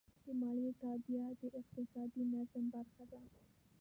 د 0.25 0.27
مالیې 0.41 0.71
تادیه 0.81 1.25
د 1.39 1.43
اقتصادي 1.59 2.21
نظم 2.33 2.63
برخه 2.75 3.03
ده. 3.11 3.21